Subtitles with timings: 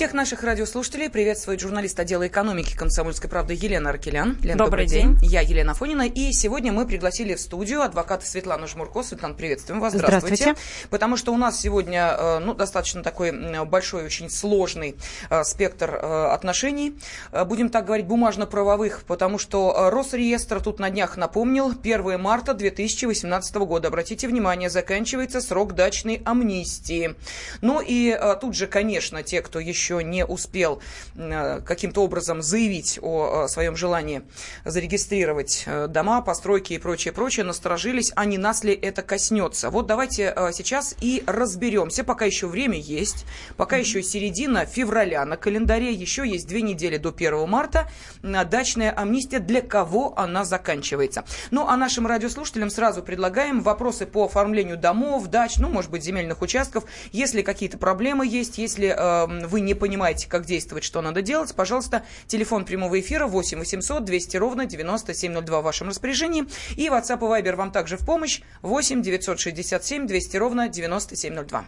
[0.00, 4.38] Всех наших радиослушателей приветствует журналист отдела экономики комсомольской правды Елена Аркелян.
[4.40, 5.18] Лен, добрый, добрый день.
[5.18, 5.30] день.
[5.30, 6.08] Я Елена Фонина.
[6.08, 9.02] И сегодня мы пригласили в студию адвоката Светлану Жмурко.
[9.02, 9.92] Светлана, приветствуем вас.
[9.92, 10.36] Здравствуйте.
[10.36, 10.88] Здравствуйте.
[10.88, 13.30] Потому что у нас сегодня э, ну, достаточно такой
[13.66, 14.96] большой, очень сложный
[15.28, 16.98] э, спектр э, отношений.
[17.44, 23.88] Будем так говорить, бумажно-правовых, потому что Росреестр тут на днях напомнил, 1 марта 2018 года,
[23.88, 27.16] обратите внимание, заканчивается срок дачной амнистии.
[27.60, 30.80] Ну и тут же, конечно, те, кто еще еще не успел
[31.14, 34.22] э, каким-то образом заявить о своем желании
[34.64, 39.70] зарегистрировать э, дома, постройки и прочее, прочее, насторожились, а не нас ли это коснется.
[39.70, 43.26] Вот давайте э, сейчас и разберемся, пока еще время есть,
[43.56, 47.90] пока еще середина февраля на календаре, еще есть две недели до 1 марта,
[48.22, 51.24] дачная амнистия, для кого она заканчивается.
[51.50, 56.42] Ну, а нашим радиослушателям сразу предлагаем вопросы по оформлению домов, дач, ну, может быть, земельных
[56.42, 61.52] участков, если какие-то проблемы есть, если э, вы не понимаете, как действовать, что надо делать,
[61.54, 66.44] пожалуйста, телефон прямого эфира 8 800 200 ровно 9702 в вашем распоряжении.
[66.76, 71.64] И WhatsApp и Viber вам также в помощь 8 967 200 ровно 9702.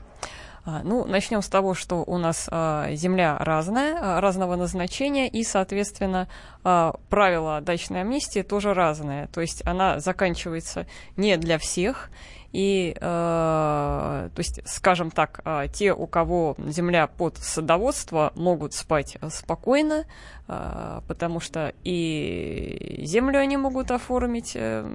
[0.64, 5.42] А, ну, начнем с того, что у нас а, земля разная, а, разного назначения, и,
[5.42, 6.28] соответственно,
[6.62, 9.26] а, правила дачной амнистии тоже разные.
[9.28, 12.10] То есть она заканчивается не для всех,
[12.52, 19.16] и, э, то есть, скажем так, э, те, у кого земля под садоводство, могут спать
[19.30, 20.04] спокойно,
[20.48, 24.86] э, потому что и землю они могут оформить э,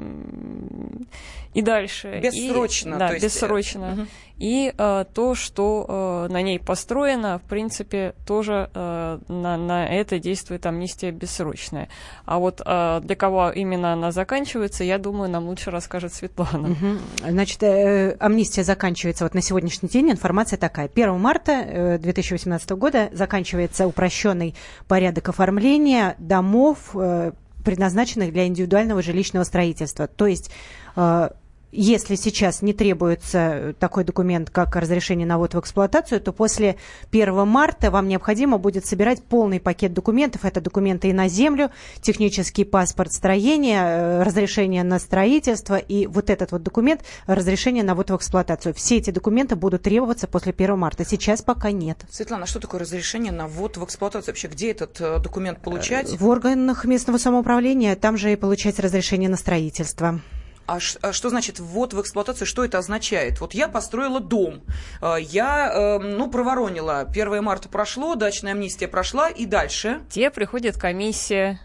[1.54, 2.20] и дальше.
[2.22, 2.96] Бессрочно.
[2.96, 3.26] И, да, есть...
[3.26, 3.94] бессрочно.
[3.94, 4.08] Угу.
[4.38, 10.20] И э, то, что э, на ней построено, в принципе, тоже э, на, на это
[10.20, 11.90] действует амнистия бессрочная.
[12.26, 16.70] А вот э, для кого именно она заканчивается, я думаю, нам лучше расскажет Светлана.
[16.70, 17.30] Угу.
[17.30, 20.12] Значит, э, амнистия заканчивается вот на сегодняшний день.
[20.12, 20.90] Информация такая.
[20.94, 24.56] 1 марта э, 2018 года заканчивается упрощенный
[24.88, 27.32] порядок оформления домов, э,
[27.64, 30.08] предназначенных для индивидуального жилищного строительства.
[30.08, 30.52] То есть
[30.96, 31.30] э,
[31.72, 36.78] если сейчас не требуется такой документ, как разрешение на ввод в эксплуатацию, то после
[37.12, 40.46] 1 марта вам необходимо будет собирать полный пакет документов.
[40.46, 46.52] Это документы и на землю, технический паспорт строения, э, разрешение на строительство и вот этот
[46.52, 48.74] вот документ разрешение на ввод в эксплуатацию.
[48.74, 51.04] Все эти документы будут требоваться после 1 марта.
[51.06, 51.98] Сейчас пока нет.
[52.10, 54.34] Светлана, а что такое разрешение на ввод в эксплуатацию?
[54.34, 56.18] Вообще, где этот э, документ получать?
[56.18, 57.96] В органах местного самоуправления.
[57.96, 60.22] Там же и получать разрешение на строительство.
[60.68, 62.46] А, а что значит ввод в эксплуатацию?
[62.46, 63.40] Что это означает?
[63.40, 64.62] Вот я построила дом,
[65.02, 67.00] э, я, эм, ну, проворонила.
[67.00, 70.02] 1 марта прошло, дачная амнистия прошла, и дальше?
[70.10, 71.60] Те приходит комиссия,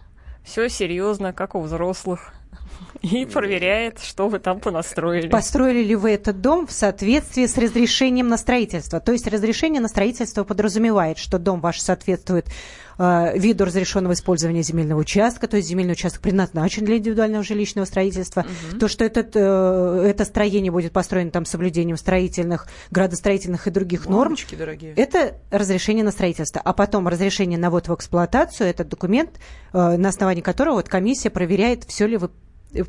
[0.44, 2.32] все серьезно, как у взрослых
[3.02, 5.28] и проверяет, что вы там понастроили.
[5.28, 9.00] Построили ли вы этот дом в соответствии с разрешением на строительство?
[9.00, 12.46] То есть разрешение на строительство подразумевает, что дом ваш соответствует
[12.98, 18.42] э, виду разрешенного использования земельного участка, то есть земельный участок предназначен для индивидуального жилищного строительства,
[18.42, 18.78] угу.
[18.78, 24.54] то, что этот, э, это строение будет построено там соблюдением строительных, градостроительных и других Мамочки
[24.54, 24.94] норм, дорогие.
[24.94, 26.62] это разрешение на строительство.
[26.64, 29.40] А потом разрешение на ввод в эксплуатацию, этот документ,
[29.72, 32.30] э, на основании которого вот комиссия проверяет, все ли вы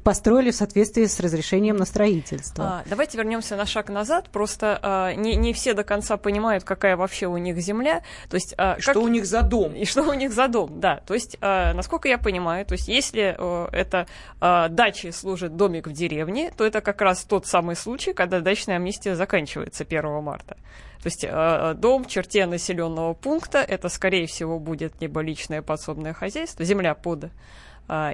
[0.03, 2.65] построили в соответствии с разрешением на строительство.
[2.65, 4.29] А, давайте вернемся на шаг назад.
[4.29, 8.01] Просто а, не, не все до конца понимают, какая вообще у них земля.
[8.29, 9.03] То есть, а, что как...
[9.03, 9.73] у них за дом.
[9.75, 11.01] И что у них за дом, да.
[11.05, 14.07] То есть, а, насколько я понимаю, то есть, если а, это
[14.39, 18.77] а, дачей служит домик в деревне, то это как раз тот самый случай, когда дачная
[18.77, 20.57] амнистия заканчивается 1 марта.
[21.01, 26.13] То есть э, дом в черте населенного пункта это, скорее всего, будет либо личное подсобное
[26.13, 27.29] хозяйство, земля под а,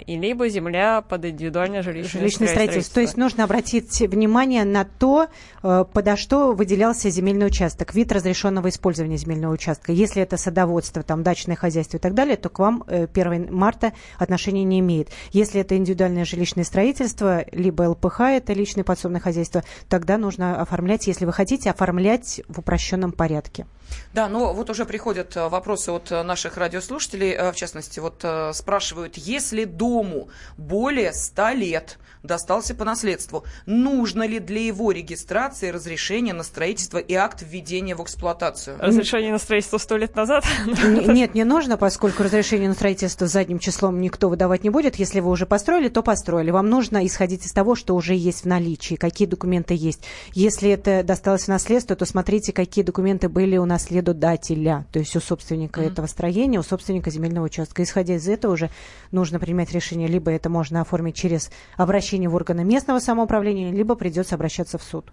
[0.05, 2.95] и либо земля под индивидуальное жилищное, жилищное строительство.
[2.95, 5.27] То есть нужно обратить внимание на то,
[5.61, 9.91] э, подо что выделялся земельный участок, вид разрешенного использования земельного участка.
[9.91, 13.93] Если это садоводство, там, дачное хозяйство и так далее, то к вам 1 э, марта
[14.17, 15.09] отношения не имеет.
[15.31, 21.25] Если это индивидуальное жилищное строительство, либо ЛПХ, это личное подсобное хозяйство, тогда нужно оформлять, если
[21.25, 23.67] вы хотите, оформлять в упрощенном порядке.
[24.13, 29.65] Да, но вот уже приходят э, вопросы от наших радиослушателей, в частности, вот спрашивают, если
[29.65, 36.97] дому более 100 лет достался по наследству, нужно ли для его регистрации разрешение на строительство
[36.97, 38.77] и акт введения в эксплуатацию?
[38.79, 40.43] Разрешение на строительство сто лет назад?
[40.83, 44.95] Нет, не нужно, поскольку разрешение на строительство задним числом никто выдавать не будет.
[44.95, 46.51] Если вы уже построили, то построили.
[46.51, 50.03] Вам нужно исходить из того, что уже есть в наличии, какие документы есть.
[50.33, 55.21] Если это досталось в наследство, то смотрите, какие документы были у наследодателя, то есть у
[55.21, 55.91] собственника mm-hmm.
[55.91, 57.81] этого строения, у собственника земельного участка.
[57.81, 58.69] Исходя из этого уже
[59.11, 64.35] нужно принимать решение, либо это можно оформить через обращение в органы местного самоуправления, либо придется
[64.35, 65.05] обращаться в суд.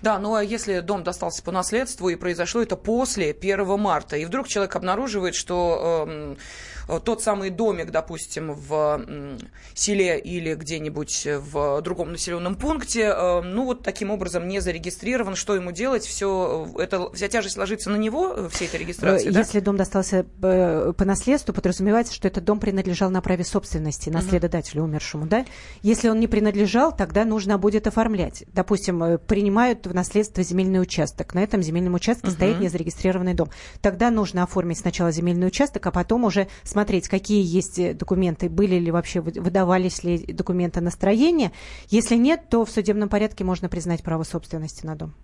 [0.00, 4.24] Да, ну а если дом достался по наследству и произошло это после 1 марта, и
[4.24, 6.36] вдруг человек обнаруживает, что э,
[6.86, 9.38] тот самый домик, допустим, в э,
[9.74, 15.54] селе или где-нибудь в другом населенном пункте, э, ну вот таким образом не зарегистрирован, что
[15.54, 16.04] ему делать?
[16.04, 19.64] Все, э, это, вся тяжесть ложится на него, э, всей этой регистрации, Если да?
[19.64, 24.86] дом достался э, по наследству, подразумевается, что этот дом принадлежал на праве собственности наследодателю uh-huh.
[24.86, 25.44] умершему, да?
[25.82, 28.44] Если он не принадлежал, тогда нужно будет оформлять.
[28.52, 31.34] Допустим, принимают в наследство земельный участок.
[31.34, 32.34] На этом земельном участке uh-huh.
[32.34, 33.50] стоит незарегистрированный дом.
[33.80, 38.90] Тогда нужно оформить сначала земельный участок, а потом уже смотреть, какие есть документы, были ли
[38.90, 41.52] вообще, выдавались ли документы на строение.
[41.88, 45.14] Если нет, то в судебном порядке можно признать право собственности на дом.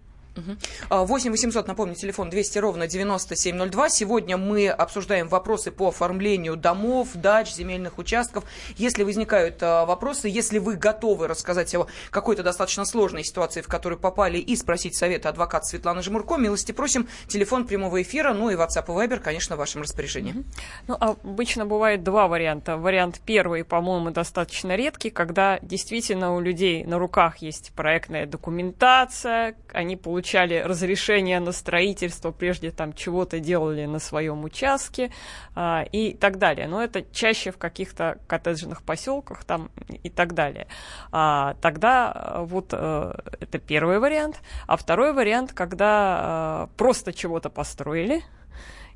[0.88, 3.88] 8 800, напомню, телефон 200 ровно 9702.
[3.90, 8.44] Сегодня мы обсуждаем вопросы по оформлению домов, дач, земельных участков.
[8.76, 13.98] Если возникают а, вопросы, если вы готовы рассказать о какой-то достаточно сложной ситуации, в которую
[13.98, 17.08] попали, и спросить совета адвоката Светланы Жмурко, милости просим.
[17.26, 20.44] Телефон прямого эфира, ну и WhatsApp и Viber, конечно, в вашем распоряжении.
[20.86, 22.76] Ну, обычно бывает два варианта.
[22.76, 29.96] Вариант первый, по-моему, достаточно редкий, когда действительно у людей на руках есть проектная документация, они
[29.96, 35.10] получают получали разрешение на строительство, прежде там чего-то делали на своем участке
[35.56, 36.68] а, и так далее.
[36.68, 39.70] Но это чаще в каких-то коттеджных поселках там
[40.04, 40.68] и так далее.
[41.10, 44.40] А, тогда а, вот а, это первый вариант.
[44.68, 48.22] А второй вариант, когда а, просто чего-то построили,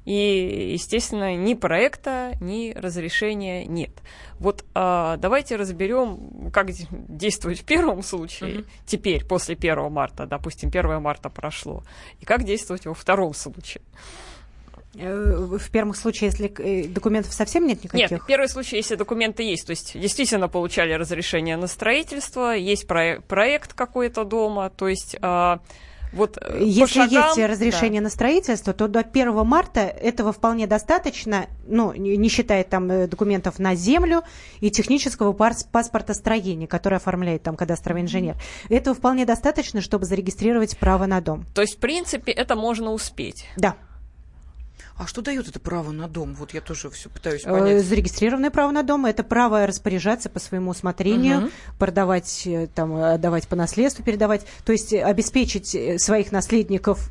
[0.04, 3.90] и, естественно, ни проекта, ни разрешения нет.
[4.38, 8.66] Вот а, давайте разберем, как действовать в первом случае, mm-hmm.
[8.86, 11.84] теперь, после 1 марта, допустим, 1 марта прошло,
[12.20, 13.82] и как действовать во втором случае.
[14.96, 18.10] Э, в первом случае, если э, документов совсем нет никаких?
[18.10, 22.86] Нет, в первом случае, если документы есть, то есть действительно получали разрешение на строительство, есть
[22.86, 25.16] проект, проект какой-то дома, то есть...
[26.14, 28.04] Вот э, Если шагам, есть разрешение да.
[28.04, 33.58] на строительство, то до 1 марта этого вполне достаточно, ну, не считая там э, документов
[33.58, 34.22] на землю
[34.60, 38.36] и технического паспорта строения, который оформляет там кадастровый инженер.
[38.68, 41.44] Этого вполне достаточно, чтобы зарегистрировать право на дом.
[41.54, 43.46] То есть, в принципе, это можно успеть?
[43.56, 43.76] Да.
[44.96, 46.34] А что дает это право на дом?
[46.34, 47.84] Вот я тоже все пытаюсь э, понять.
[47.84, 51.50] Зарегистрированное право на дом– это право распоряжаться по своему усмотрению, угу.
[51.78, 54.46] продавать, э, там, отдавать по наследству, передавать.
[54.64, 57.10] То есть обеспечить э, своих наследников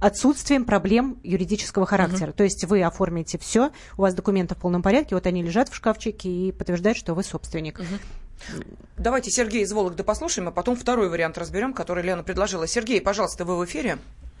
[0.00, 2.30] отсутствием проблем юридического характера.
[2.30, 5.68] uh То есть вы оформите все, у вас документы в полном порядке, вот они лежат
[5.68, 7.78] в шкафчике и подтверждают, что вы собственник.
[7.78, 8.64] uh
[8.96, 12.66] Давайте Сергей из Вологды послушаем, а потом второй вариант разберем, который Лена предложила.
[12.66, 13.98] Сергей, пожалуйста, вы в эфире.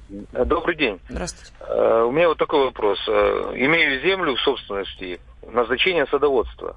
[0.08, 1.00] Добрый день.
[1.08, 1.52] Здравствуйте.
[1.60, 2.98] Uh, у меня вот такой вопрос.
[3.06, 6.76] Uh, имею землю в собственности, назначение садоводства.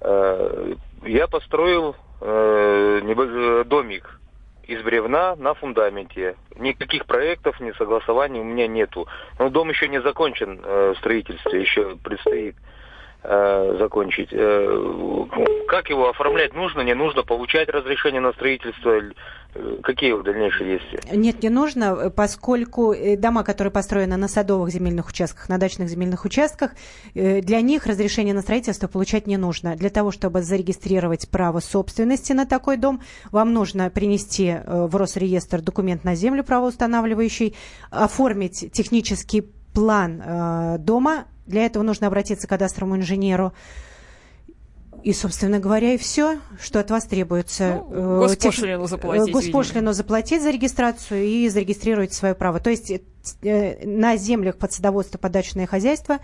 [0.00, 4.20] Я построил домик
[4.62, 6.36] из бревна на фундаменте.
[6.56, 9.08] Никаких проектов, ни согласований у меня нету.
[9.40, 12.54] Но дом еще не закончен в строительстве, еще предстоит
[13.24, 14.30] закончить.
[15.66, 16.54] Как его оформлять?
[16.54, 19.00] Нужно, не нужно получать разрешение на строительство?
[19.82, 21.16] Какие в дальнейшие действия?
[21.16, 26.24] Нет, не нужно, поскольку э, дома, которые построены на садовых земельных участках, на дачных земельных
[26.24, 26.72] участках,
[27.14, 29.76] э, для них разрешение на строительство получать не нужно.
[29.76, 33.00] Для того, чтобы зарегистрировать право собственности на такой дом,
[33.30, 37.56] вам нужно принести э, в Росреестр документ на землю правоустанавливающий,
[37.90, 39.42] оформить технический
[39.74, 40.22] план
[40.80, 41.26] дома.
[41.46, 43.52] Для этого нужно обратиться к кадастровому инженеру.
[45.02, 47.82] И, собственно говоря, и все, что от вас требуется.
[47.88, 49.32] Ну, э, госпошлину заплатить.
[49.32, 52.60] Госпошлину заплатить за регистрацию и зарегистрировать свое право.
[52.60, 52.90] То есть
[53.42, 56.18] э, на землях под садоводство подачное хозяйство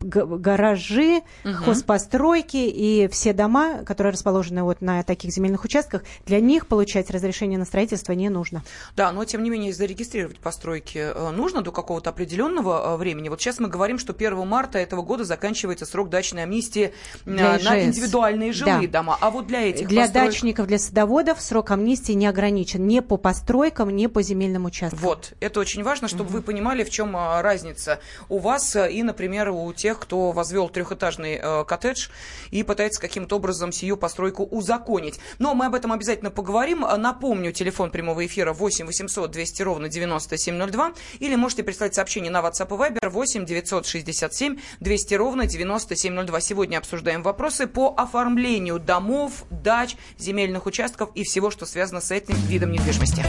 [0.00, 1.52] гаражи, угу.
[1.54, 7.58] хозпостройки и все дома, которые расположены вот на таких земельных участках, для них получать разрешение
[7.58, 8.62] на строительство не нужно.
[8.96, 13.28] Да, но тем не менее зарегистрировать постройки э, нужно до какого-то определенного э, времени.
[13.28, 16.92] Вот сейчас мы говорим, что 1 марта этого года заканчивается срок дачной амнистии
[17.26, 17.86] э, для на ЖС.
[17.86, 19.00] индивидуальные жилые да.
[19.00, 19.18] дома.
[19.20, 20.28] А вот для этих Для построек...
[20.28, 24.98] дачников, для садоводов срок амнистии не ограничен ни по постройкам, ни по земельным участкам.
[25.00, 26.34] Вот, это очень важно, чтобы угу.
[26.34, 31.40] вы понимали, в чем разница у вас и, например, у тех тех, кто возвел трехэтажный
[31.42, 32.08] э, коттедж
[32.50, 35.18] и пытается каким-то образом сию постройку узаконить.
[35.38, 36.80] Но мы об этом обязательно поговорим.
[36.80, 42.68] Напомню, телефон прямого эфира 8 800 200 ровно 9702 или можете прислать сообщение на WhatsApp
[42.68, 46.40] и Viber 8 967 200 ровно 9702.
[46.40, 52.34] Сегодня обсуждаем вопросы по оформлению домов, дач, земельных участков и всего, что связано с этим
[52.46, 53.24] видом недвижимости.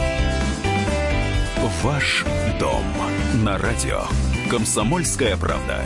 [1.84, 2.26] Ваш
[2.60, 2.84] дом
[3.46, 4.02] на радио.
[4.50, 5.86] Комсомольская правда.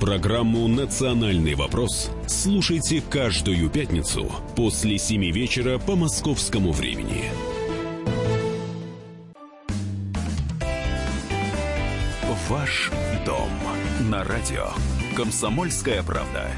[0.00, 7.24] Программу «Национальный вопрос» слушайте каждую пятницу после 7 вечера по московскому времени.
[12.48, 12.90] Ваш
[13.26, 13.50] дом
[14.08, 14.68] на радио
[15.14, 16.50] «Комсомольская правда».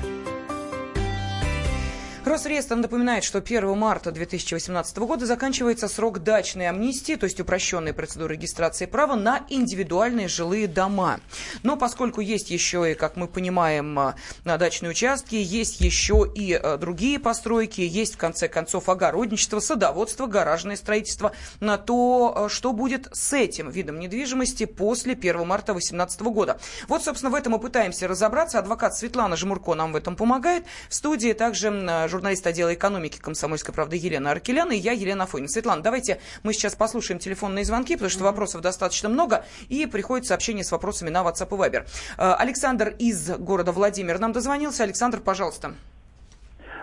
[2.25, 8.35] Росреестр напоминает, что 1 марта 2018 года заканчивается срок дачной амнистии, то есть упрощенной процедуры
[8.35, 11.19] регистрации права на индивидуальные жилые дома.
[11.64, 14.14] Но поскольку есть еще и, как мы понимаем, на
[14.45, 20.26] э, дачные участки, есть еще и э, другие постройки, есть, в конце концов, огородничество, садоводство,
[20.26, 26.21] гаражное строительство, на то, э, что будет с этим видом недвижимости после 1 марта 2018
[26.23, 26.61] года.
[26.87, 28.61] Вот, собственно, в этом мы пытаемся разобраться.
[28.61, 30.64] Адвокат Светлана Жмурко нам в этом помогает.
[30.88, 31.71] В студии также
[32.12, 35.49] журналист отдела экономики комсомольской правды Елена Аркелян и я, Елена Афонина.
[35.49, 40.62] Светлана, давайте мы сейчас послушаем телефонные звонки, потому что вопросов достаточно много, и приходит сообщение
[40.62, 41.87] с вопросами на WhatsApp и Viber.
[42.19, 44.85] Э, Александр из города Владимир нам дозвонился.
[44.85, 45.75] Александр, пожалуйста.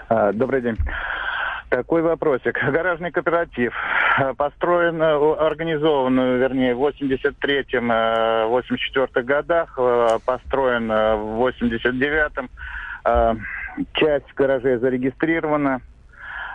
[0.09, 0.77] А, добрый день.
[1.69, 2.57] Такой вопросик.
[2.71, 3.73] Гаражный кооператив
[4.19, 9.77] э, построен, э, организован, вернее, в 83-м, 84-х годах,
[10.25, 12.49] построен в 89-м
[13.93, 15.81] Часть гаражей зарегистрирована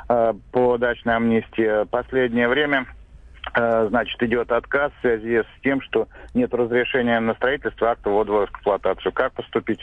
[0.08, 1.86] э, по дачной амнистии.
[1.86, 2.86] Последнее время
[3.54, 8.32] э, значит, идет отказ в связи с тем, что нет разрешения на строительство акта ввода
[8.32, 9.12] в эксплуатацию.
[9.12, 9.80] Как поступить?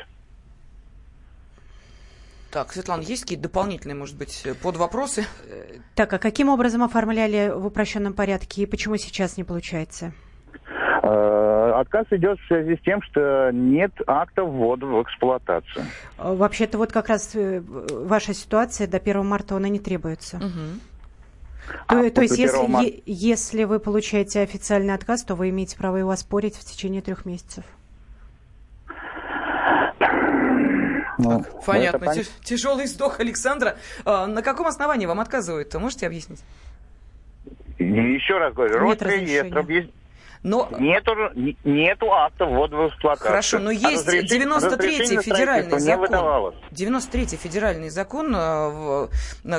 [2.51, 5.25] Так, Светлана, есть какие-то дополнительные, может быть, под вопросы?
[5.95, 10.11] Так, а каким образом оформляли в упрощенном порядке и почему сейчас не получается?
[11.03, 15.85] Э, отказ идет в связи с тем, что нет акта ввода в эксплуатацию.
[16.19, 20.37] Э, вообще-то вот как раз э, ваша ситуация до 1 марта она не требуется.
[20.37, 20.47] Угу.
[21.87, 22.91] То, а то есть, если, марта...
[23.05, 27.63] если вы получаете официальный отказ, то вы имеете право его оспорить в течение трех месяцев.
[31.17, 32.05] Ну, понятно.
[32.05, 32.23] Это...
[32.43, 33.77] Тяжелый вздох Александра.
[34.05, 35.73] А, на каком основании вам отказывают?
[35.75, 36.43] Можете объяснить?
[37.77, 39.65] Еще раз говорю, Росреестр
[40.43, 40.69] но...
[40.79, 41.11] Нету,
[41.63, 43.27] нету акта ввода в эксплуатацию.
[43.27, 46.55] Хорошо, но есть 93-й федеральный закон.
[46.71, 48.33] 93-й федеральный закон,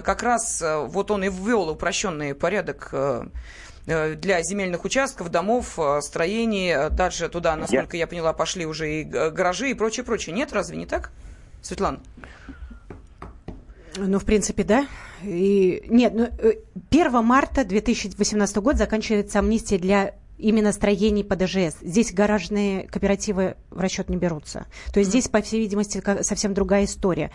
[0.03, 3.25] как раз э, вот он и ввел упрощенный порядок э,
[3.87, 6.91] э, для земельных участков, домов, строений.
[6.91, 10.35] Дальше туда, насколько я, я поняла, пошли уже и гаражи и прочее, прочее.
[10.35, 11.13] Нет, разве не так,
[11.63, 12.01] Светлана?
[13.97, 14.87] Ну, в принципе, да.
[15.23, 16.29] И, нет, ну,
[16.91, 21.77] 1 марта 2018 года заканчивается амнистия для именно строений под ИЖС.
[21.81, 24.67] Здесь гаражные кооперативы в расчет не берутся.
[24.93, 25.13] То есть mm-hmm.
[25.13, 27.31] здесь, по всей видимости, совсем другая история.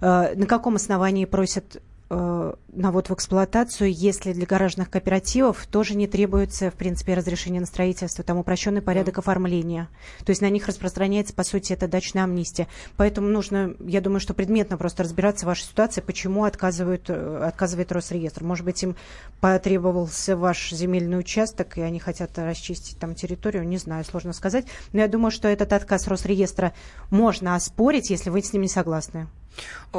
[0.00, 5.94] Э, на каком основании просят э, на вот в эксплуатацию, если для гаражных кооперативов тоже
[5.94, 9.18] не требуется, в принципе, разрешение на строительство, там упрощенный порядок mm.
[9.18, 9.88] оформления.
[10.24, 12.66] То есть на них распространяется, по сути, это дачная амнистия.
[12.96, 17.92] Поэтому нужно, я думаю, что предметно просто разбираться в вашей ситуации, почему отказывают, э, отказывает
[17.92, 18.42] Росреестр.
[18.42, 18.96] Может быть, им
[19.40, 24.64] потребовался ваш земельный участок, и они хотят расчистить там территорию, не знаю, сложно сказать.
[24.94, 26.72] Но я думаю, что этот отказ Росреестра
[27.10, 29.28] можно оспорить, если вы с ним не согласны.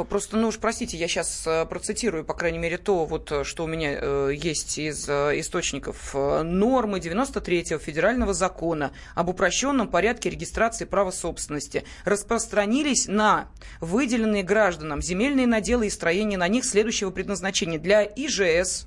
[0.08, 3.64] Просто, ну уж простите, я сейчас э, процитирую, по крайней мере, то, вот, э, что
[3.64, 6.14] у меня э, есть из источников.
[6.14, 13.48] Нормы 93-го федерального закона об упрощенном порядке регистрации права собственности распространились на
[13.80, 18.86] выделенные гражданам земельные наделы и строения на них следующего предназначения для ИЖС,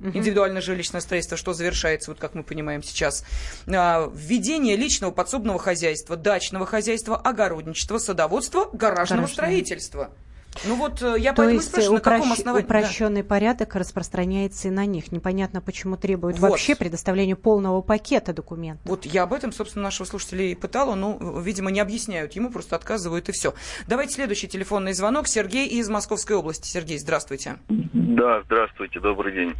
[0.00, 3.24] индивидуальное жилищное строительство, что завершается, вот как мы понимаем сейчас,
[3.66, 9.26] а, введение личного подсобного хозяйства, дачного хозяйства, огородничества, садоводства, гаражного Гаражное.
[9.28, 10.10] строительства.
[10.64, 12.12] Ну вот э, я То поэтому есть спрашиваю, упрощ...
[12.12, 12.64] на каком основании?
[12.64, 13.28] упрощенный да.
[13.28, 15.12] порядок распространяется и на них.
[15.12, 16.50] Непонятно, почему требуют вот.
[16.50, 18.82] вообще предоставления полного пакета документов.
[18.84, 22.76] Вот я об этом, собственно, нашего слушателя и пытала, но, видимо, не объясняют ему, просто
[22.76, 23.54] отказывают и все.
[23.86, 25.28] Давайте следующий телефонный звонок.
[25.28, 26.66] Сергей из Московской области.
[26.66, 27.56] Сергей, здравствуйте.
[27.68, 29.54] Да, здравствуйте, добрый день.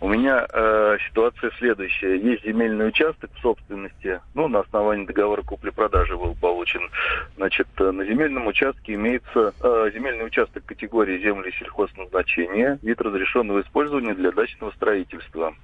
[0.00, 2.18] У меня э, ситуация следующая.
[2.18, 6.88] Есть земельный участок в собственности, ну, на основании договора купли-продажи был получен.
[7.36, 13.62] Значит, э, на земельном участке имеется э, земельный участок участок категории земли сельхозназначения, вид разрешенного
[13.62, 15.54] использования для дачного строительства.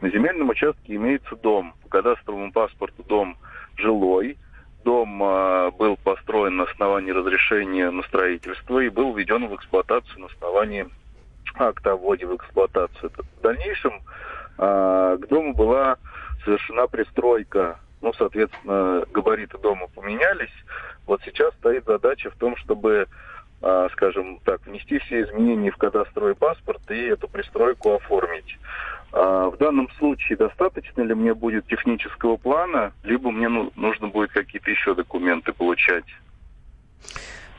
[0.00, 3.36] На земельном участке имеется дом, по кадастровому паспорту дом
[3.76, 4.38] жилой,
[4.82, 10.26] дом э, был построен на основании разрешения на строительство и был введен в эксплуатацию на
[10.26, 10.86] основании
[11.56, 13.10] акта о вводе в эксплуатацию.
[13.10, 14.00] В дальнейшем
[14.58, 15.98] э, к дому была
[16.44, 17.78] совершена пристройка.
[18.00, 20.52] Ну, соответственно, габариты дома поменялись.
[21.06, 23.06] Вот сейчас стоит задача в том, чтобы
[23.92, 28.58] скажем так, внести все изменения в кадастровый паспорт и эту пристройку оформить.
[29.12, 34.32] А, в данном случае достаточно ли мне будет технического плана, либо мне ну, нужно будет
[34.32, 36.04] какие-то еще документы получать?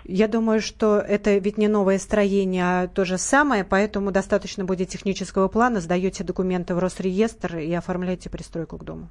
[0.03, 4.89] Я думаю, что это ведь не новое строение, а то же самое, поэтому достаточно будет
[4.89, 9.07] технического плана, сдаете документы в Росреестр и оформляете пристройку к дому.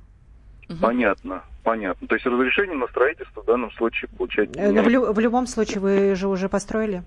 [0.68, 0.78] Угу.
[0.80, 2.09] Понятно, понятно.
[2.09, 4.62] То есть разрешение на строительство в данном случае получать не...
[4.62, 7.02] Э, в, лю- в любом случае вы же уже построили?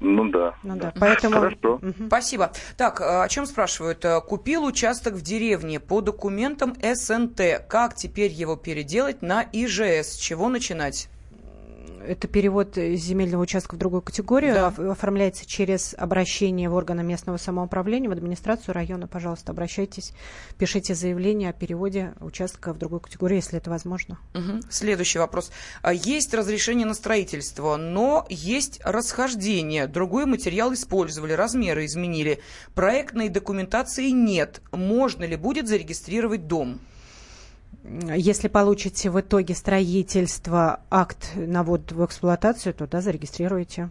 [0.00, 0.54] Ну да.
[0.62, 1.36] Ну да, поэтому...
[1.36, 1.74] Хорошо.
[1.82, 2.06] Угу.
[2.06, 2.52] Спасибо.
[2.76, 4.04] Так, а о чем спрашивают?
[4.04, 7.66] Э, купил участок в деревне по документам СНТ.
[7.68, 10.12] Как теперь его переделать на ИЖС?
[10.12, 11.08] С чего начинать?
[12.06, 14.92] Это перевод земельного участка в другую категорию, да.
[14.92, 20.12] оформляется через обращение в органы местного самоуправления, в администрацию района, пожалуйста, обращайтесь,
[20.58, 24.18] пишите заявление о переводе участка в другую категорию, если это возможно.
[24.34, 24.62] Угу.
[24.70, 25.50] Следующий вопрос.
[25.82, 29.86] А, есть разрешение на строительство, но есть расхождение.
[29.86, 32.40] Другой материал использовали, размеры изменили.
[32.74, 34.60] Проектной документации нет.
[34.72, 36.80] Можно ли будет зарегистрировать дом?
[38.14, 43.90] Если получите в итоге строительство акт на ввод в эксплуатацию, то да, зарегистрируете.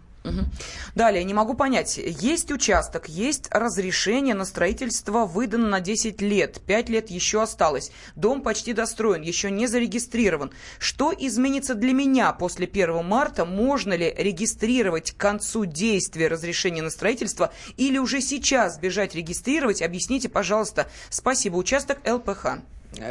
[0.95, 6.89] Далее, не могу понять, есть участок, есть разрешение на строительство выдано на 10 лет, 5
[6.89, 10.51] лет еще осталось, дом почти достроен, еще не зарегистрирован.
[10.79, 13.45] Что изменится для меня после 1 марта?
[13.45, 19.81] Можно ли регистрировать к концу действия разрешения на строительство или уже сейчас бежать регистрировать?
[19.81, 20.87] Объясните, пожалуйста.
[21.09, 21.55] Спасибо.
[21.55, 22.57] Участок ЛПХ.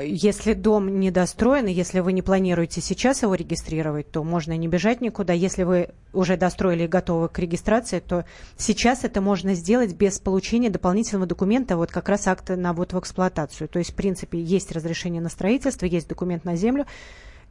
[0.05, 5.00] Если дом недостроен, и если вы не планируете сейчас его регистрировать, то можно не бежать
[5.00, 5.33] никуда.
[5.33, 8.25] Если вы уже достроили и готовы к регистрации, то
[8.57, 12.99] сейчас это можно сделать без получения дополнительного документа, вот как раз акта на ввод в
[12.99, 13.69] эксплуатацию.
[13.69, 16.87] То есть, в принципе, есть разрешение на строительство, есть документ на землю,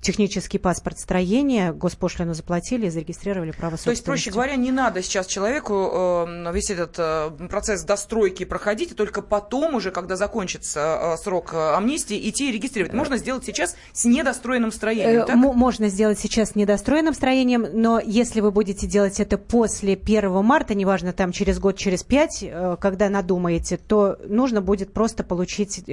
[0.01, 3.85] технический паспорт строения, госпошлину заплатили и зарегистрировали право собственности.
[3.85, 8.91] То есть, проще говоря, не надо сейчас человеку э, весь этот э, процесс достройки проходить,
[8.91, 12.93] и только потом уже, когда закончится э, срок э, амнистии, идти и регистрировать.
[12.93, 15.35] Можно сделать сейчас с недостроенным строением, э, так?
[15.35, 20.75] Можно сделать сейчас с недостроенным строением, но если вы будете делать это после 1 марта,
[20.75, 25.83] неважно, там через год, через пять, э, когда надумаете, то нужно будет просто получить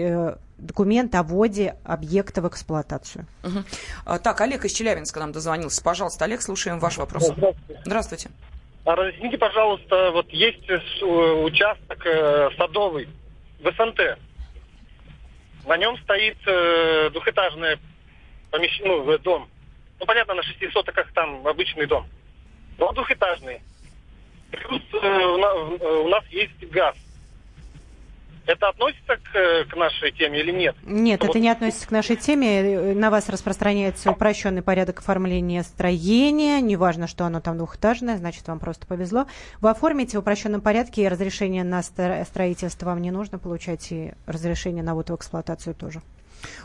[0.62, 3.26] документ о вводе объекта в эксплуатацию.
[3.42, 4.18] Угу.
[4.18, 5.82] Так, Олег из Челябинска нам дозвонился.
[5.82, 7.26] Пожалуйста, Олег, слушаем ваш вопрос.
[7.26, 7.80] Здравствуйте.
[7.84, 8.30] Здравствуйте.
[8.84, 13.08] А разъясните, пожалуйста, вот есть э, участок э, садовый
[13.60, 14.18] в СНТ.
[15.66, 17.78] На нем стоит э, двухэтажный
[18.50, 18.80] помещ...
[18.84, 19.48] ну, дом.
[20.00, 22.08] Ну, понятно, на шести сотоках там обычный дом.
[22.78, 23.60] Но двухэтажный.
[24.50, 26.96] Плюс у нас есть газ.
[28.46, 30.76] Это относится к, к нашей теме или нет?
[30.82, 31.30] Нет, вот.
[31.30, 32.94] это не относится к нашей теме.
[32.94, 36.60] На вас распространяется упрощенный порядок оформления строения.
[36.60, 39.26] Неважно, что оно там двухэтажное, значит, вам просто повезло.
[39.60, 44.82] Вы оформите в упрощенном порядке, и разрешение на строительство вам не нужно получать, и разрешение
[44.82, 46.02] на вот в эксплуатацию тоже.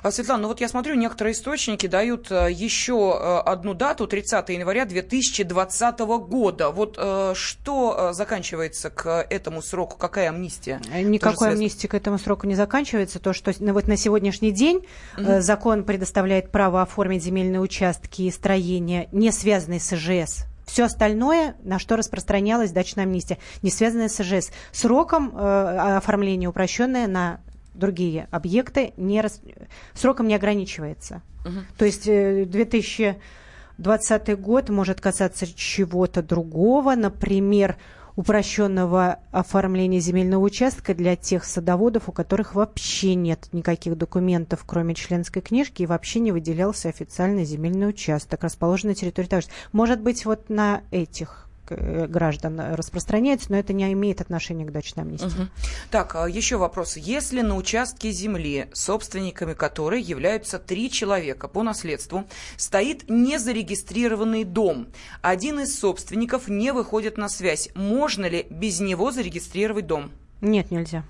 [0.04, 4.50] А, Светлана, ну вот я смотрю, некоторые источники дают э, еще э, одну дату, 30
[4.50, 6.70] января 2020 года.
[6.72, 9.98] Вот э, что заканчивается к этому сроку?
[9.98, 10.82] Какая амнистия?
[10.94, 13.20] Никакой амнистии к этому сроку не заканчивается.
[13.20, 14.86] То, что ну, вот на сегодняшний день
[15.18, 15.40] угу.
[15.40, 21.80] закон предоставляет право оформить земельные участки и строения, не связанные с ИЖС, все остальное, на
[21.80, 24.52] что распространялась дачная амнистия, не связанное с ИЖС.
[24.72, 27.40] Сроком э, оформления упрощенное на
[27.78, 29.42] другие объекты не рас...
[29.94, 31.22] сроком не ограничивается.
[31.46, 31.60] Угу.
[31.78, 37.78] То есть 2020 э, год может касаться чего-то другого, например,
[38.18, 45.44] упрощенного оформления земельного участка для тех садоводов, у которых вообще нет никаких документов, кроме членской
[45.44, 50.50] книжки, и вообще не выделялся официальный земельный участок, расположенный на территории того Может быть, вот
[50.50, 55.27] на этих граждан распространяется, но это не имеет отношения к дачной амнистии.
[55.27, 55.47] Угу.
[55.91, 56.97] Так, а еще вопрос.
[56.97, 62.25] Если на участке земли, собственниками которой являются три человека по наследству,
[62.56, 64.88] стоит незарегистрированный дом,
[65.21, 70.12] один из собственников не выходит на связь, можно ли без него зарегистрировать дом?
[70.41, 71.03] Нет, нельзя.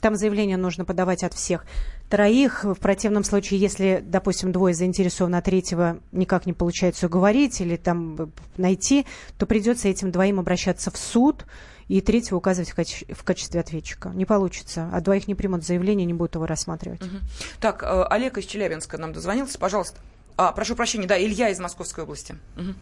[0.00, 1.64] Там заявление нужно подавать от всех
[2.08, 2.64] троих.
[2.64, 8.32] В противном случае, если, допустим, двое заинтересованы, а третьего никак не получается уговорить или там
[8.56, 9.06] найти,
[9.38, 11.46] то придется этим двоим обращаться в суд
[11.88, 14.10] и третьего указывать в, каче- в качестве ответчика.
[14.10, 14.88] Не получится.
[14.92, 17.02] А двоих не примут заявление, не будут его рассматривать.
[17.02, 17.16] Угу.
[17.60, 19.58] Так, э, Олег из Челябинска нам дозвонился.
[19.58, 20.00] Пожалуйста.
[20.36, 22.36] А, прошу прощения, да, Илья из Московской области.
[22.56, 22.74] Угу.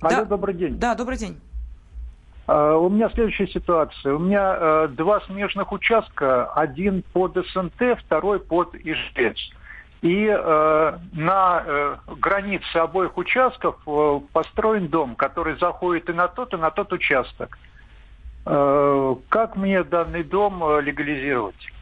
[0.00, 0.24] Алло, да.
[0.24, 0.78] добрый день.
[0.78, 1.40] Да, добрый день.
[2.46, 4.14] Uh, у меня следующая ситуация.
[4.14, 6.46] У меня uh, два смежных участка.
[6.52, 9.36] Один под СНТ, второй под Ижевец.
[10.02, 16.52] И э, на э, границе обоих участков э, построен дом, который заходит и на тот,
[16.52, 17.58] и на тот участок.
[18.44, 21.72] Э, как мне данный дом э, легализировать?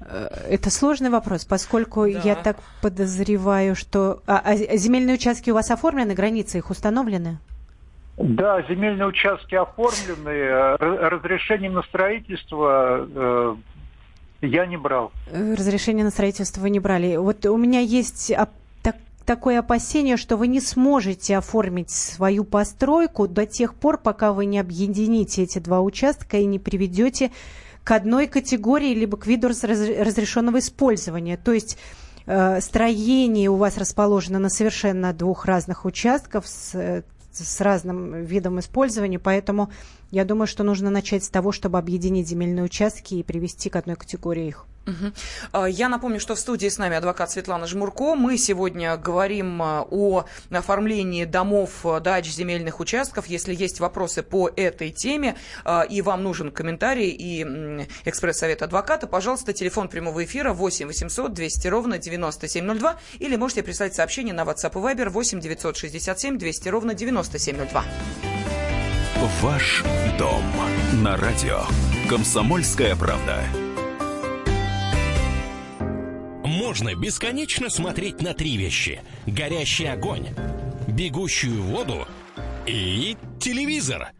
[0.00, 2.20] Э, это сложный вопрос, поскольку да.
[2.20, 4.22] я так подозреваю, что...
[4.26, 7.38] А, а земельные участки у вас оформлены, границы их установлены?
[8.22, 13.56] Да, земельные участки оформлены, э, разрешение на строительство э,
[14.42, 15.10] я не брал.
[15.32, 17.16] Разрешение на строительство вы не брали.
[17.16, 18.30] Вот у меня есть
[18.82, 24.44] так, такое опасение, что вы не сможете оформить свою постройку до тех пор, пока вы
[24.44, 27.30] не объедините эти два участка и не приведете
[27.84, 31.38] к одной категории, либо к виду разрешенного использования.
[31.38, 31.78] То есть
[32.26, 37.02] э, строение у вас расположено на совершенно двух разных участках с,
[37.32, 39.70] с разным видом использования, поэтому
[40.10, 43.96] я думаю, что нужно начать с того, чтобы объединить земельные участки и привести к одной
[43.96, 44.66] категории их.
[44.86, 45.66] Угу.
[45.66, 48.14] Я напомню, что в студии с нами адвокат Светлана Жмурко.
[48.14, 53.26] Мы сегодня говорим а, о оформлении домов, а, дач, земельных участков.
[53.26, 55.36] Если есть вопросы по этой теме
[55.90, 61.98] и вам нужен комментарий и экспресс-совет адвоката, пожалуйста, телефон прямого эфира 8 800 200 ровно
[61.98, 67.84] 9702 или можете прислать сообщение на WhatsApp и Viber 8 967 200 ровно 9702.
[69.16, 69.84] Ваш
[70.18, 70.42] дом
[71.02, 71.62] на радио.
[72.08, 73.44] Комсомольская правда.
[76.44, 79.02] Можно бесконечно смотреть на три вещи.
[79.26, 80.28] Горящий огонь,
[80.86, 82.06] бегущую воду
[82.66, 84.10] и телевизор.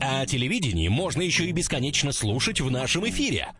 [0.00, 3.48] А телевидение можно еще и бесконечно слушать в нашем эфире–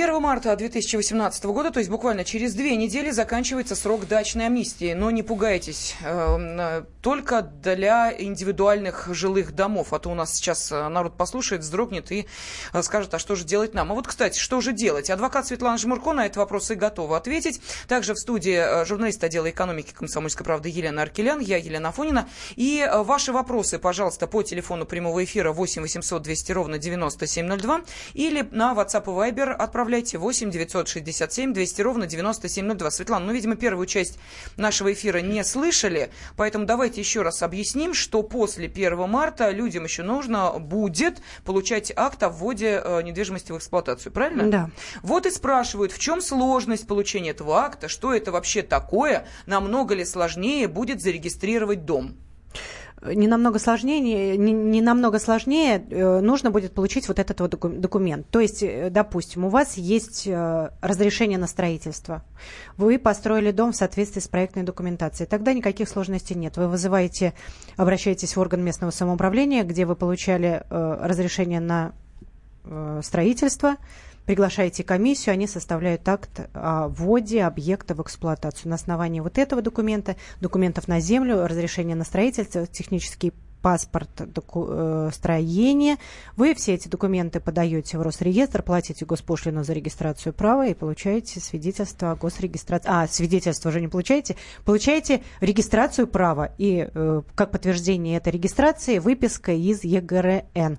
[0.00, 4.92] 1 марта 2018 года, то есть буквально через две недели, заканчивается срок дачной амнистии.
[4.92, 9.92] Но не пугайтесь, э, только для индивидуальных жилых домов.
[9.92, 12.28] А то у нас сейчас э, народ послушает, вздрогнет и
[12.72, 13.90] э, скажет, а что же делать нам?
[13.90, 15.10] А вот, кстати, что же делать?
[15.10, 17.60] Адвокат Светлана Жмурко на этот вопрос и готова ответить.
[17.88, 22.28] Также в студии журналист отдела экономики комсомольской правды Елена Аркелян, я Елена Афонина.
[22.54, 27.80] И ваши вопросы, пожалуйста, по телефону прямого эфира 8 800 200 ровно 9702
[28.14, 32.90] или на WhatsApp и Viber отправляйте отправляйте 8 967 200 ровно 9702.
[32.90, 34.18] Светлана, ну, видимо, первую часть
[34.58, 40.02] нашего эфира не слышали, поэтому давайте еще раз объясним, что после 1 марта людям еще
[40.02, 44.50] нужно будет получать акт о вводе э, недвижимости в эксплуатацию, правильно?
[44.50, 44.70] Да.
[45.02, 50.04] Вот и спрашивают, в чем сложность получения этого акта, что это вообще такое, намного ли
[50.04, 52.18] сложнее будет зарегистрировать дом?
[53.02, 58.26] Не намного сложнее, не, не намного сложнее э, нужно будет получить вот этот вот документ.
[58.30, 62.24] То есть, э, допустим, у вас есть э, разрешение на строительство.
[62.76, 65.28] Вы построили дом в соответствии с проектной документацией.
[65.28, 66.56] Тогда никаких сложностей нет.
[66.56, 67.34] Вы вызываете,
[67.76, 71.92] обращаетесь в орган местного самоуправления, где вы получали разрешение на
[73.02, 73.76] строительство,
[74.28, 78.68] приглашаете комиссию, они составляют акт о вводе объекта в эксплуатацию.
[78.68, 85.10] На основании вот этого документа, документов на землю, разрешение на строительство, технический паспорт доку, э,
[85.14, 85.96] строения.
[86.36, 92.10] Вы все эти документы подаете в Росреестр, платите госпошлину за регистрацию права и получаете свидетельство
[92.10, 92.86] о госрегистрации.
[92.86, 94.36] А, свидетельство уже не получаете.
[94.66, 100.76] Получаете регистрацию права и э, как подтверждение этой регистрации выписка из ЕГРН.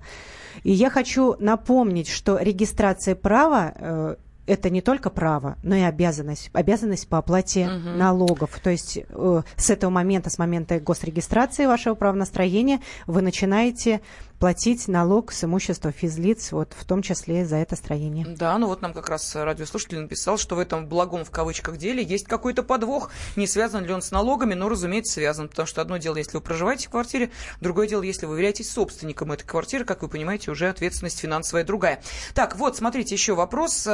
[0.62, 4.16] И я хочу напомнить, что регистрация права э,
[4.50, 7.90] это не только право, но и обязанность, обязанность по оплате угу.
[7.90, 8.58] налогов.
[8.60, 14.00] То есть э, с этого момента, с момента госрегистрации вашего правонастроения, вы начинаете
[14.40, 18.26] платить налог с имущества физлиц, вот в том числе за это строение.
[18.26, 22.02] Да, ну вот нам как раз радиослушатель написал, что в этом благом в кавычках деле
[22.02, 23.10] есть какой-то подвох.
[23.36, 26.40] Не связан ли он с налогами, но, разумеется, связан, потому что одно дело, если вы
[26.40, 30.70] проживаете в квартире, другое дело, если вы являетесь собственником этой квартиры, как вы понимаете, уже
[30.70, 32.02] ответственность финансовая другая.
[32.34, 33.86] Так, вот, смотрите, еще вопрос.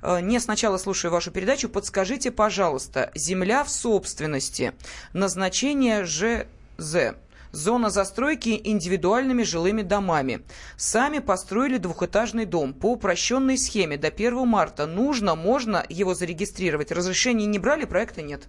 [0.00, 1.68] Э, не сначала слушаю вашу передачу.
[1.68, 4.72] Подскажите, пожалуйста, земля в собственности,
[5.12, 7.16] назначение ЖЗ
[7.52, 10.40] Зона застройки индивидуальными жилыми домами.
[10.78, 14.86] Сами построили двухэтажный дом по упрощенной схеме до 1 марта.
[14.86, 16.90] Нужно, можно его зарегистрировать.
[16.90, 18.48] Разрешение не брали, проекта нет.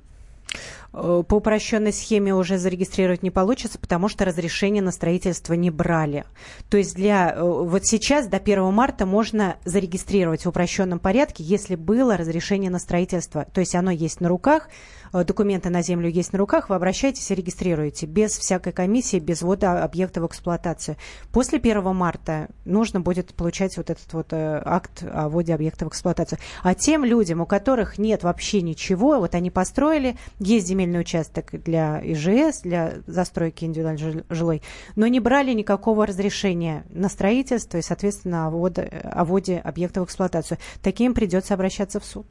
[0.93, 6.25] Э, по упрощенной схеме уже зарегистрировать не получится, потому что разрешение на строительство не брали.
[6.69, 11.75] То есть для э, вот сейчас до 1 марта можно зарегистрировать в упрощенном порядке, если
[11.75, 13.45] было разрешение на строительство.
[13.53, 14.69] То есть оно есть на руках,
[15.13, 19.43] Э, документы на землю есть на руках, вы обращаетесь и регистрируете без всякой комиссии, без
[19.43, 20.97] ввода объекта в эксплуатацию.
[21.31, 26.39] После 1 марта нужно будет получать вот этот вот акт о вводе объекта в эксплуатацию.
[26.63, 32.01] А тем людям, у которых нет вообще ничего, вот они построили, есть земельный участок для
[32.03, 34.61] ИЖС, для застройки индивидуальной жилой,
[34.95, 40.05] но не брали никакого разрешения на строительство и, соответственно, о вводе, о вводе объекта в
[40.05, 40.57] эксплуатацию.
[40.81, 42.25] Таким придется обращаться в суд.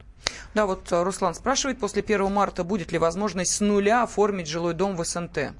[0.53, 4.95] Да, вот Руслан спрашивает, после 1 марта будет ли возможность с нуля оформить жилой дом
[4.95, 5.53] в СНТ?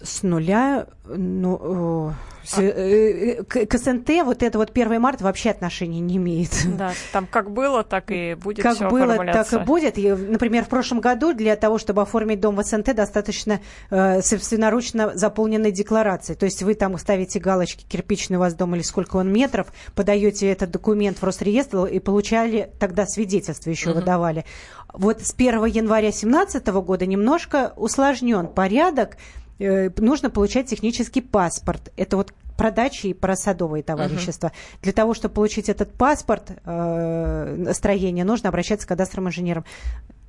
[0.00, 2.12] С нуля, ну,
[2.56, 3.42] а.
[3.48, 6.50] к, к СНТ вот это вот 1 марта вообще отношения не имеет.
[6.76, 9.98] Да, там как было, так и будет Как было, так и будет.
[9.98, 15.12] И, например, в прошлом году для того, чтобы оформить дом в СНТ, достаточно э, собственноручно
[15.14, 16.34] заполненной декларации.
[16.34, 20.50] То есть вы там ставите галочки, кирпичный у вас дом или сколько он метров, подаете
[20.50, 24.00] этот документ в Росреестр и получали тогда свидетельство еще угу.
[24.00, 24.44] выдавали.
[24.92, 31.92] Вот с 1 января 2017 года немножко усложнен порядок Э, нужно получать технический паспорт.
[31.96, 34.48] Это вот продачи и просадовые товарищества.
[34.48, 34.82] Uh-huh.
[34.82, 39.64] Для того, чтобы получить этот паспорт э, строения, нужно обращаться к кадастровым инженерам.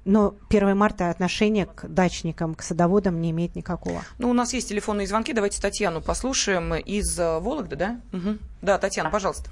[0.06, 4.04] Но 1 марта отношения к дачникам, к садоводам не имеет никакого.
[4.18, 5.34] Ну, у нас есть телефонные звонки.
[5.34, 8.00] Давайте Татьяну послушаем из э, Вологды, да?
[8.14, 8.38] Угу.
[8.62, 9.50] Да, Татьяна, пожалуйста.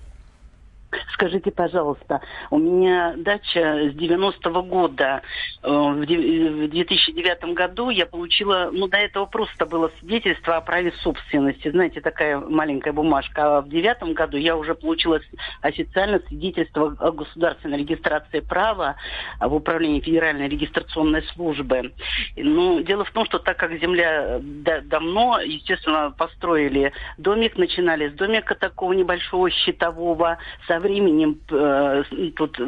[1.14, 5.22] Скажите, пожалуйста, у меня дача с 90-го года.
[5.62, 11.70] Э, в 2009 году я получила, ну, до этого просто было свидетельство о праве собственности.
[11.70, 13.58] Знаете, такая маленькая бумажка.
[13.58, 15.20] А в девятом году я уже получила
[15.62, 18.96] официально свидетельство о государственной регистрации права
[19.42, 21.94] в управлении Федеральной регистрационной службы.
[22.38, 28.56] Ну, дело в том, что так как земля давно, естественно, построили домик, начинали с домика
[28.56, 32.04] такого небольшого щитового, со временем э,
[32.36, 32.60] тут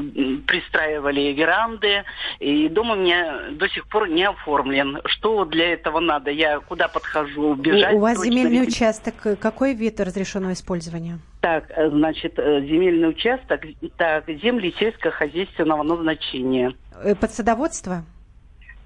[0.46, 2.04] пристраивали веранды,
[2.40, 5.00] и дом у меня до сих пор не оформлен.
[5.06, 6.32] Что для этого надо?
[6.32, 7.56] Я куда подхожу?
[7.56, 7.94] Бежать?
[7.94, 11.20] У, у вас земельный участок, какой вид разрешенного использования?
[11.42, 13.62] Так, э, значит, э, земельный участок,
[13.98, 16.74] так, земли сельскохозяйственного назначения.
[17.02, 18.04] Э, под садоводство?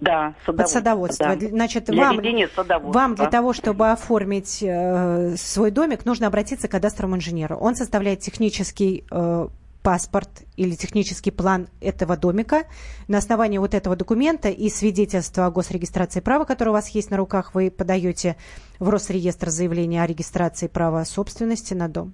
[0.03, 0.53] Да, садоводство.
[0.53, 1.35] Под садоводство.
[1.35, 1.47] Да.
[1.47, 2.21] Значит, для вам,
[2.91, 7.55] вам для того, чтобы оформить э, свой домик, нужно обратиться к кадастровому инженеру.
[7.55, 9.47] Он составляет технический э,
[9.81, 12.63] паспорт или технический план этого домика.
[13.07, 17.17] На основании вот этого документа и свидетельства о госрегистрации права, которое у вас есть на
[17.17, 18.37] руках, вы подаете
[18.79, 22.13] в Росреестр заявление о регистрации права собственности на дом.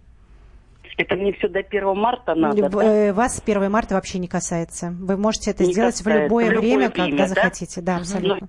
[1.00, 2.84] Это мне все до 1 марта надо, Люб, да?
[2.84, 4.94] Э, вас 1 марта вообще не касается.
[5.00, 6.20] Вы можете это не сделать касается.
[6.20, 7.28] в любое, в любое время, время, когда да?
[7.28, 7.82] захотите.
[7.82, 8.38] Да, абсолютно.
[8.42, 8.48] Ну,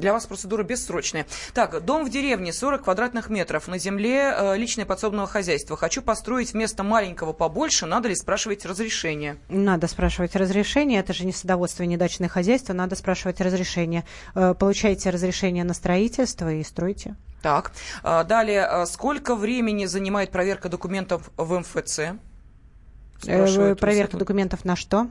[0.00, 1.26] для вас процедура бессрочная.
[1.54, 5.76] Так, дом в деревне, 40 квадратных метров, на земле э, личное подсобного хозяйства.
[5.76, 9.36] Хочу построить вместо маленького побольше, надо ли спрашивать разрешение?
[9.48, 14.04] Надо спрашивать разрешение, это же не садоводство, не дачное хозяйство, надо спрашивать разрешение.
[14.34, 17.16] Э, получаете разрешение на строительство и стройте.
[17.42, 22.00] Так, а, далее, а, сколько времени занимает проверка документов в МФЦ?
[23.26, 25.08] Э, проверка документов на что?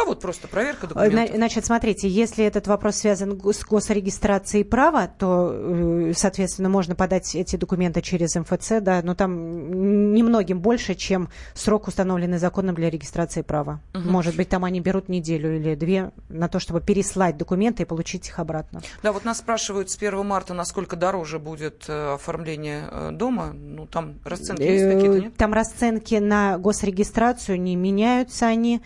[0.00, 1.36] А вот просто проверка документов.
[1.36, 7.56] Значит, смотрите, если этот вопрос связан с госрегистрацией права, то, э, соответственно, можно подать эти
[7.56, 13.80] документы через МФЦ, да, но там немногим больше, чем срок, установленный законом для регистрации права.
[13.94, 14.08] Угу.
[14.08, 18.28] Может быть, там они берут неделю или две на то, чтобы переслать документы и получить
[18.28, 18.82] их обратно.
[19.02, 23.52] Да, вот нас спрашивают с 1 марта, насколько дороже будет э, оформление э, дома.
[23.52, 25.36] Ну, там расценки есть какие-то, нет?
[25.36, 28.82] Там расценки на госрегистрацию не меняются они.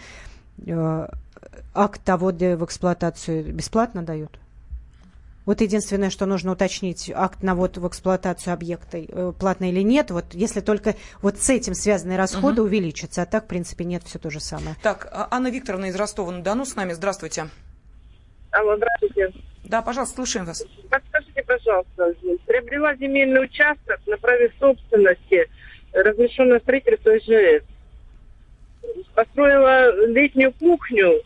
[0.66, 1.08] Э,
[1.74, 4.38] акт о вводе в эксплуатацию бесплатно дают?
[5.44, 10.12] Вот единственное, что нужно уточнить, акт на ввод в эксплуатацию объекта э, платный или нет.
[10.12, 12.68] Вот если только вот с этим связанные расходы угу.
[12.68, 14.76] увеличатся, а так, в принципе, нет, все то же самое.
[14.82, 16.92] Так, а Анна Викторовна из Ростова-на-Дону с нами.
[16.92, 17.48] Здравствуйте.
[18.52, 19.32] Алло, здравствуйте.
[19.64, 20.64] Да, пожалуйста, слушаем вас.
[20.88, 22.14] Подскажите, пожалуйста,
[22.46, 25.48] приобрела земельный участок на праве собственности,
[25.92, 27.64] разрешенное строительство ИЖС
[29.14, 31.22] построила летнюю кухню,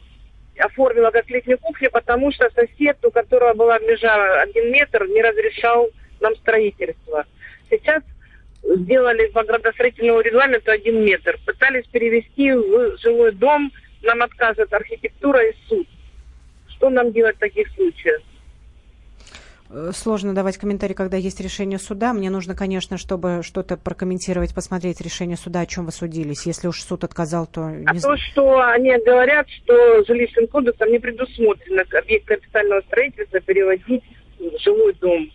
[0.59, 5.89] оформила как летнюю кухню, потому что сосед, у которого была межа один метр, не разрешал
[6.21, 7.25] нам строительство.
[7.71, 8.03] Сейчас
[8.63, 11.39] сделали по градостроительному регламенту один метр.
[11.45, 15.87] Пытались перевести в жилой дом, нам отказывает архитектура и суд.
[16.69, 18.21] Что нам делать в таких случаях?
[19.71, 22.13] Э, сложно давать комментарий, когда есть решение суда.
[22.13, 26.47] Мне нужно, конечно, чтобы что-то прокомментировать, посмотреть решение суда, о чем вы судились.
[26.47, 27.71] Если уж суд отказал, то...
[27.71, 34.05] Не а то, что они говорят, что жилищным кодексом не предусмотрено объект капитального строительства переводить
[34.39, 35.31] в жилой дом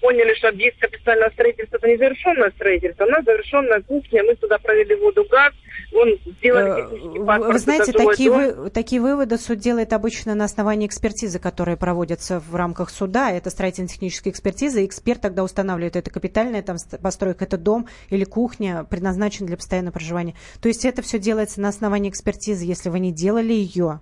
[0.00, 4.58] поняли, что объект капитального строительства это не завершенное строительство, у нас завершенная кухня, мы туда
[4.58, 5.52] провели воду, газ,
[5.92, 7.52] он сделали э, технический паспорт.
[7.52, 12.54] Вы знаете, такие, вы, такие выводы суд делает обычно на основании экспертизы, которые проводятся в
[12.54, 18.24] рамках суда, это строительно-техническая экспертиза, эксперт тогда устанавливает, это капитальная там, постройка, это дом или
[18.24, 20.34] кухня, предназначен для постоянного проживания.
[20.62, 24.00] То есть это все делается на основании экспертизы, если вы не делали ее,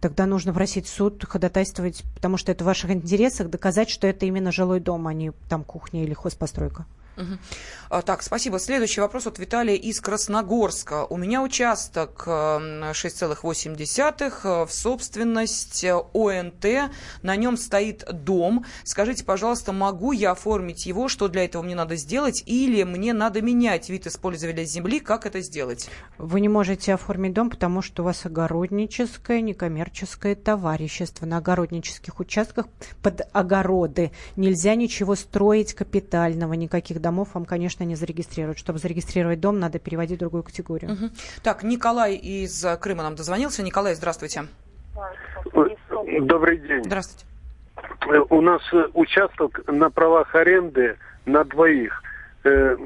[0.00, 4.52] тогда нужно просить суд ходатайствовать, потому что это в ваших интересах, доказать, что это именно
[4.52, 6.86] жилой дом, а не там кухня или хозпостройка.
[7.20, 8.02] Угу.
[8.06, 8.58] Так, спасибо.
[8.58, 11.06] Следующий вопрос от Виталия из Красногорска.
[11.06, 16.92] У меня участок 6,8 э, в собственность ОНТ.
[17.22, 18.64] На нем стоит дом.
[18.84, 21.08] Скажите, пожалуйста, могу я оформить его?
[21.08, 22.42] Что для этого мне надо сделать?
[22.46, 25.00] Или мне надо менять вид использования земли?
[25.00, 25.90] Как это сделать?
[26.16, 31.26] Вы не можете оформить дом, потому что у вас огородническое, некоммерческое товарищество.
[31.26, 32.66] На огороднических участках
[33.02, 38.58] под огороды нельзя ничего строить капитального, никаких домов вам, конечно, не зарегистрируют.
[38.58, 40.92] Чтобы зарегистрировать дом, надо переводить в другую категорию.
[40.92, 41.10] Угу.
[41.42, 43.62] Так, Николай из Крыма нам дозвонился.
[43.62, 44.44] Николай, здравствуйте.
[46.20, 46.84] Добрый день.
[46.84, 47.26] Здравствуйте.
[48.28, 50.96] У нас э, участок на правах аренды
[51.26, 52.02] на двоих.
[52.44, 52.76] Э,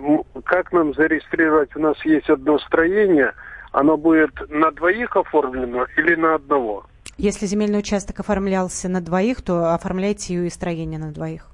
[0.45, 1.75] как нам зарегистрировать?
[1.77, 3.33] У нас есть одно строение.
[3.73, 6.87] Оно будет на двоих оформлено или на одного?
[7.17, 11.54] Если земельный участок оформлялся на двоих, то оформляйте и строение на двоих.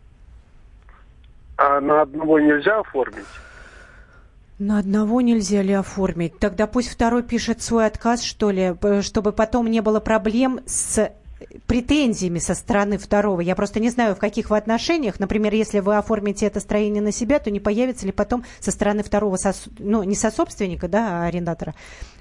[1.62, 3.26] А на одного нельзя оформить?
[4.58, 6.38] На одного нельзя ли оформить?
[6.38, 11.12] Тогда пусть второй пишет свой отказ, что ли, чтобы потом не было проблем с
[11.66, 13.42] претензиями со стороны второго.
[13.42, 15.20] Я просто не знаю, в каких вы отношениях.
[15.20, 19.02] Например, если вы оформите это строение на себя, то не появится ли потом со стороны
[19.02, 19.36] второго,
[19.78, 21.74] ну, не со собственника, да, а арендатора,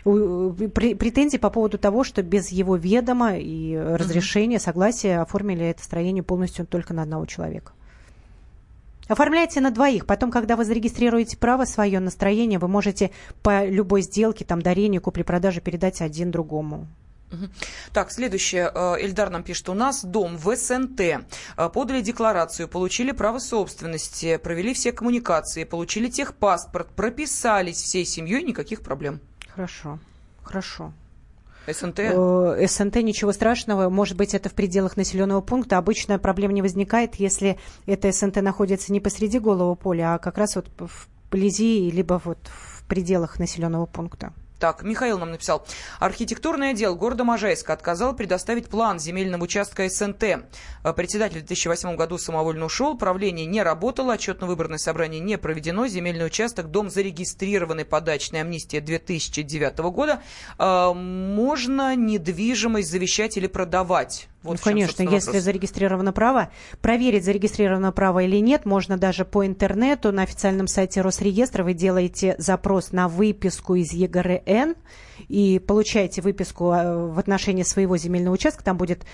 [0.04, 6.66] претензии по поводу того, что без его ведома и разрешения, согласия оформили это строение полностью
[6.66, 7.72] только на одного человека.
[9.10, 10.06] Оформляйте на двоих.
[10.06, 15.62] Потом, когда вы зарегистрируете право свое настроение, вы можете по любой сделке, там, дарению, купли-продажи
[15.62, 16.88] передать один другому.
[17.92, 18.72] Так, следующее.
[18.74, 19.70] Э, Эльдар нам пишет.
[19.70, 21.00] У нас дом в СНТ.
[21.02, 21.20] Э,
[21.74, 29.20] подали декларацию, получили право собственности, провели все коммуникации, получили техпаспорт, прописались всей семьей, никаких проблем.
[29.48, 30.00] Хорошо,
[30.44, 30.94] хорошо.
[31.72, 32.00] СНТ?
[32.00, 33.90] Э, СНТ ничего страшного.
[33.90, 35.78] Может быть, это в пределах населенного пункта.
[35.78, 40.56] Обычно проблем не возникает, если это СНТ находится не посреди голого поля, а как раз
[40.56, 40.70] вот
[41.30, 44.34] вблизи, либо вот в пределах населенного пункта.
[44.60, 45.66] Так, Михаил нам написал.
[46.00, 50.24] Архитектурный отдел города Можайска отказал предоставить план земельного участка СНТ.
[50.24, 56.26] Э, председатель в 2008 году самовольно ушел, правление не работало, отчетно-выборное собрание не проведено, земельный
[56.26, 60.22] участок, дом зарегистрированный по дачной амнистии 2009 года.
[60.58, 64.28] Э, можно недвижимость завещать или продавать?
[64.42, 66.50] Вот ну, конечно, если зарегистрировано право,
[66.82, 71.64] проверить, зарегистрировано право или нет, можно даже по интернету на официальном сайте Росреестра.
[71.64, 74.76] Вы делаете запрос на выписку из ЕГРН
[75.28, 78.64] и получаете выписку э, в отношении своего земельного участка.
[78.64, 79.06] Там будет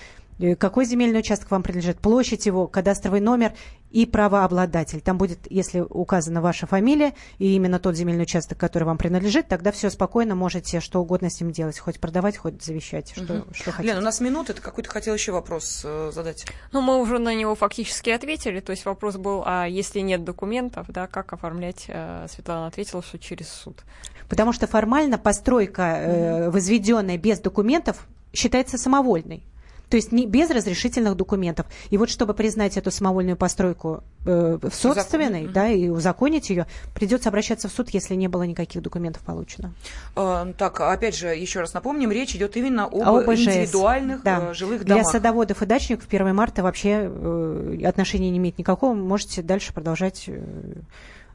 [0.58, 3.52] какой земельный участок вам принадлежит, площадь его, кадастровый номер
[3.90, 5.00] и правообладатель.
[5.00, 9.72] Там будет, если указана ваша фамилия и именно тот земельный участок, который вам принадлежит, тогда
[9.72, 13.54] все спокойно можете что угодно с ним делать, хоть продавать, хоть завещать, что, угу.
[13.54, 13.88] что хотите.
[13.88, 16.44] Лена, у нас минута, ты какой-то хотел еще вопрос э, задать.
[16.72, 20.86] Ну, мы уже на него фактически ответили, то есть вопрос был, а если нет документов,
[20.88, 21.84] да, как оформлять?
[21.88, 23.82] Э, Светлана ответила, что через суд.
[24.28, 29.42] Потому что формально постройка, э, возведенная без документов, считается самовольной.
[29.88, 31.66] То есть не, без разрешительных документов.
[31.90, 35.52] И вот чтобы признать эту самовольную постройку э, собственной, Закон.
[35.52, 39.72] да, и узаконить ее, придется обращаться в суд, если не было никаких документов получено.
[40.16, 44.50] Э, так, опять же, еще раз напомним, речь идет именно об, об индивидуальных да.
[44.50, 45.04] э, жилых домах.
[45.04, 48.94] Для садоводов и дачников 1 марта вообще э, отношения не имеет никакого.
[48.94, 50.42] Можете дальше продолжать э,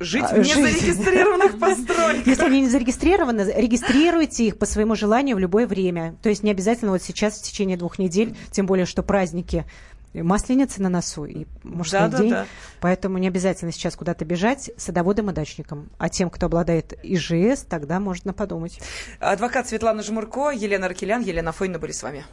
[0.04, 2.28] жить а, в незарегистрированных постройках.
[2.28, 6.16] Если они не зарегистрированы, регистрируйте их по своему желанию в любое время.
[6.22, 9.66] То есть не обязательно вот сейчас в течение двух недель, тем более, что праздники
[10.14, 12.30] Масленица на носу и мужской да, день.
[12.32, 12.46] Да, да.
[12.82, 15.90] Поэтому не обязательно сейчас куда-то бежать садоводам и дачникам.
[15.98, 18.80] А тем, кто обладает ИЖС, тогда можно подумать.
[19.20, 22.26] Адвокат Светлана Жмурко, Елена Аркелян, Елена Фойна были с вами.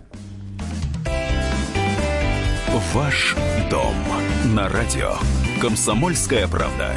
[2.95, 3.37] Ваш
[3.71, 3.95] дом
[4.55, 5.15] на радио.
[5.61, 6.97] Комсомольская правда.